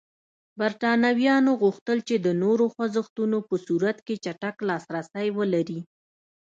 برېټانویانو 0.59 1.51
غوښتل 1.61 1.97
چې 2.07 2.15
د 2.25 2.27
نورو 2.43 2.65
خوځښتونو 2.73 3.37
په 3.47 3.55
صورت 3.65 3.97
کې 4.07 4.15
چټک 4.23 4.55
لاسرسی 4.69 5.27
ولري. 5.37 5.81